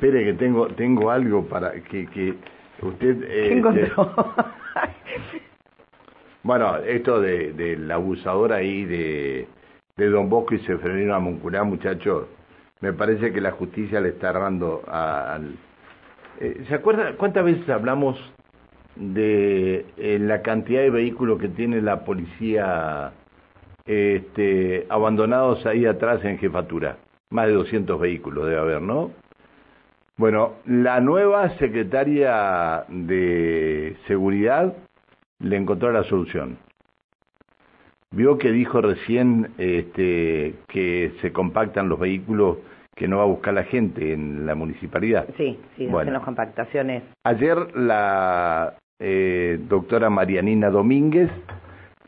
[0.00, 2.34] espere que tengo tengo algo para que, que
[2.80, 3.20] usted...
[3.20, 4.14] ¿Qué eh, encontró?
[6.42, 9.46] Bueno, esto de, del abusador ahí de,
[9.98, 12.28] de Don Bosco y Seferino Amunculá, muchachos,
[12.80, 15.56] me parece que la justicia le está errando al...
[16.40, 18.18] Eh, ¿Se acuerda cuántas veces hablamos
[18.96, 23.12] de eh, la cantidad de vehículos que tiene la policía
[23.84, 26.96] este, abandonados ahí atrás en jefatura?
[27.28, 29.10] Más de 200 vehículos debe haber, ¿no?
[30.20, 34.74] Bueno, la nueva secretaria de Seguridad
[35.38, 36.58] le encontró la solución.
[38.14, 42.58] Vio que dijo recién este, que se compactan los vehículos
[42.94, 45.26] que no va a buscar la gente en la municipalidad.
[45.38, 46.00] Sí, sí, Bueno.
[46.00, 47.02] hacen las compactaciones.
[47.24, 51.30] Ayer la eh, doctora Marianina Domínguez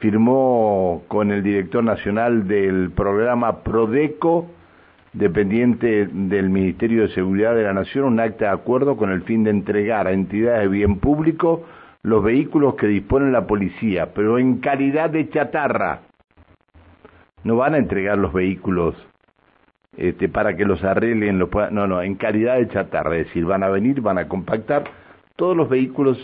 [0.01, 4.51] firmó con el director nacional del programa Prodeco,
[5.13, 9.45] dependiente del Ministerio de Seguridad de la Nación, un acta de acuerdo con el fin
[9.45, 11.65] de entregar a entidades de bien público
[12.03, 16.01] los vehículos que dispone la policía, pero en calidad de chatarra.
[17.45, 18.95] No van a entregar los vehículos
[19.97, 23.45] este, para que los arreglen, lo puedan- no, no, en calidad de chatarra, es decir,
[23.45, 24.85] van a venir, van a compactar
[25.37, 26.19] todos los vehículos,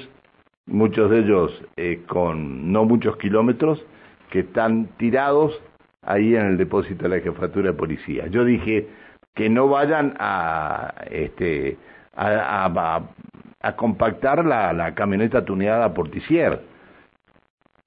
[0.66, 3.84] muchos de ellos eh, con no muchos kilómetros,
[4.30, 5.60] que están tirados
[6.08, 8.26] ahí en el depósito de la jefatura de policía.
[8.28, 8.88] Yo dije
[9.34, 11.76] que no vayan a, este,
[12.16, 16.60] a, a- compactar la, camioneta tuneada Porticier,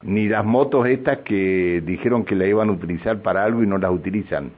[0.03, 3.79] ni las motos estas que dijeron que la iban a utilizar para algo y no
[3.79, 4.51] las utilizan.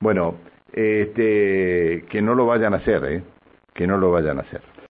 [0.00, 0.34] Bueno,
[0.72, 3.22] este, que no lo vayan a hacer, ¿eh?
[3.74, 4.74] que no lo vayan a hacer.